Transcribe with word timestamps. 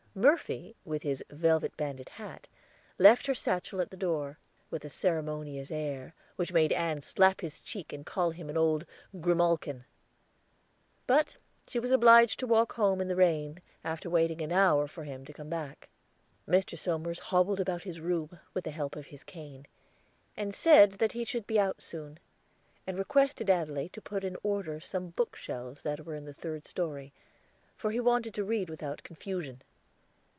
Murphy, 0.13 0.75
with 0.83 1.03
his 1.03 1.23
velvet 1.29 1.75
banded 1.77 2.09
hat, 2.09 2.49
left 2.99 3.27
her 3.27 3.33
satchel 3.33 3.79
at 3.79 3.91
the 3.91 3.95
door, 3.97 4.37
with 4.69 4.83
a 4.83 4.89
ceremonious 4.89 5.71
air, 5.71 6.13
which 6.35 6.51
made 6.51 6.73
Ann 6.73 6.99
slap 6.99 7.39
his 7.39 7.61
cheek 7.61 7.93
and 7.93 8.05
call 8.05 8.31
him 8.31 8.49
an 8.49 8.57
old 8.57 8.85
grimalkin. 9.21 9.85
But 11.07 11.37
she 11.65 11.79
was 11.79 11.93
obliged 11.93 12.39
to 12.41 12.45
walk 12.45 12.73
home 12.73 12.99
in 12.99 13.07
the 13.07 13.15
rain, 13.15 13.61
after 13.85 14.09
waiting 14.09 14.41
an 14.41 14.51
hour 14.51 14.85
for 14.85 15.05
him 15.05 15.23
to 15.27 15.31
come 15.33 15.47
back. 15.47 15.87
Mr. 16.45 16.77
Somers 16.77 17.19
hobbled 17.31 17.61
about 17.61 17.83
his 17.83 18.01
room, 18.01 18.37
with 18.53 18.65
the 18.65 18.71
help 18.71 18.97
of 18.97 19.05
his 19.07 19.23
cane, 19.23 19.65
and 20.35 20.53
said 20.53 20.91
that 20.99 21.13
he 21.13 21.23
should 21.23 21.47
be 21.47 21.57
out 21.57 21.81
soon, 21.81 22.19
and 22.85 22.97
requested 22.97 23.49
Adelaide 23.49 23.93
to 23.93 24.01
put 24.01 24.25
in 24.25 24.35
order 24.43 24.81
some 24.81 25.11
book 25.11 25.37
shelves 25.37 25.83
that 25.83 26.05
were 26.05 26.15
in 26.15 26.25
the 26.25 26.33
third 26.33 26.65
story, 26.65 27.13
for 27.77 27.91
he 27.91 28.01
wanted 28.01 28.33
to 28.33 28.43
read 28.43 28.69
without 28.69 29.03
confusion. 29.03 29.61